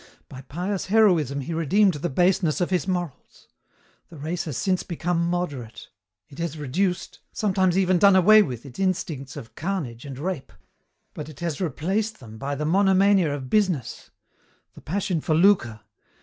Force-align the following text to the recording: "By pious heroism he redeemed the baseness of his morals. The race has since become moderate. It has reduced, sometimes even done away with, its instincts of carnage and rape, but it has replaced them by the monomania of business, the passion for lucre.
"By 0.29 0.41
pious 0.41 0.87
heroism 0.87 1.41
he 1.41 1.53
redeemed 1.53 1.93
the 1.93 2.09
baseness 2.09 2.59
of 2.59 2.71
his 2.71 2.87
morals. 2.87 3.47
The 4.09 4.17
race 4.17 4.45
has 4.45 4.57
since 4.57 4.81
become 4.81 5.23
moderate. 5.23 5.89
It 6.27 6.39
has 6.39 6.57
reduced, 6.57 7.19
sometimes 7.31 7.77
even 7.77 7.99
done 7.99 8.15
away 8.15 8.41
with, 8.41 8.65
its 8.65 8.79
instincts 8.79 9.37
of 9.37 9.53
carnage 9.53 10.03
and 10.03 10.17
rape, 10.17 10.51
but 11.13 11.29
it 11.29 11.39
has 11.41 11.61
replaced 11.61 12.19
them 12.19 12.39
by 12.39 12.55
the 12.55 12.65
monomania 12.65 13.31
of 13.31 13.47
business, 13.51 14.09
the 14.73 14.81
passion 14.81 15.21
for 15.21 15.35
lucre. 15.35 15.81